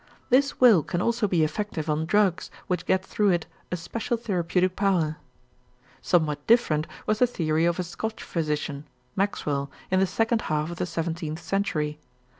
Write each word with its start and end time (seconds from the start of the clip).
This 0.31 0.59
will 0.59 0.81
can 0.81 0.99
also 0.99 1.27
be 1.27 1.43
effective 1.43 1.87
on 1.87 2.07
drugs 2.07 2.49
which 2.65 2.87
get 2.87 3.05
through 3.05 3.29
it 3.29 3.45
a 3.71 3.77
special 3.77 4.17
therapeutic 4.17 4.75
power. 4.75 5.17
Somewhat 6.01 6.47
different 6.47 6.87
was 7.05 7.19
the 7.19 7.27
theory 7.27 7.65
of 7.65 7.77
a 7.77 7.83
Scotch 7.83 8.23
physician, 8.23 8.87
Maxwell, 9.15 9.69
in 9.91 9.99
the 9.99 10.07
second 10.07 10.41
half 10.49 10.71
of 10.71 10.77
the 10.77 10.87
seventeenth 10.87 11.39
century. 11.39 11.99